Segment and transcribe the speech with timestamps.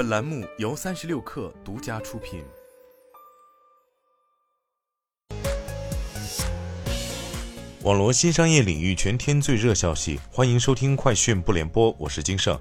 [0.00, 2.42] 本栏目由三十六氪独家出品。
[7.82, 12.58] 网罗新商业领域全天最热消息，欢迎收听快讯不联播，我是金盛。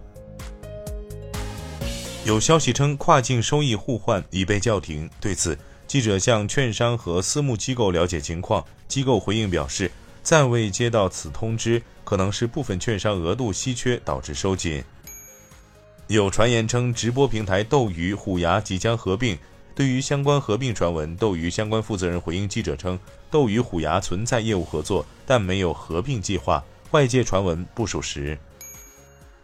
[2.26, 5.10] 有消息称，跨境收益互换已被叫停。
[5.22, 9.90] 对此，记者向券商和私募机构了解情况，机构回应表示，
[10.22, 14.84] 暂未接到此通知，可能是部分券商额度稀缺导致收紧。
[16.10, 19.38] 有传言称，直播平台斗鱼、虎牙即将合并。
[19.76, 22.98] 对于相关合并传闻，斗鱼相关负责人回应记者称，
[23.30, 28.36] 斗鱼、虎牙存在业务合作，但没有合并计划，外界传闻不属实。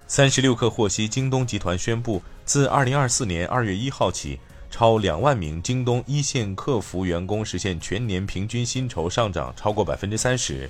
[0.08, 4.40] 三十六氪获悉，京东集团宣布，自二零二四年二月一号起，
[4.72, 10.68] 超两万名京东一线客服员工实现全年平均薪酬上涨超过百分之三十。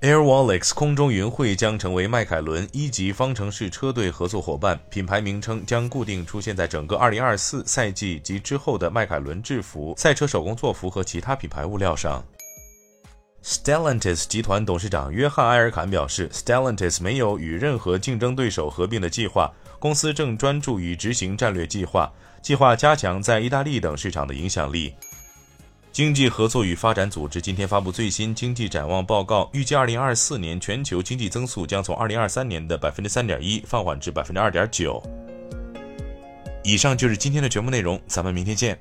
[0.00, 12.24] AirWallex 空中云会将成为迈凯伦一级方程式车队合作伙伴，品牌名称将固定出现在整个2024赛季及之后的迈凯伦制服、赛车手工作服和其他品牌物料上。
[13.42, 24.94] Stellantis 集团董事长约翰·埃尔坎表示，Stellantis 没有与任何竞争对手合并的计划，公司正专注于执行战略计划，计划加强在意大利等市场的影响力。
[25.90, 35.02] 经济合作与发展组织今天发布最新经济展望报告，预计二零二四年全球经济增速将从二零二三年的百分之三点一放缓至百分之二点九。
[36.62, 38.78] 以上就是今天的全部内容，咱们明天见。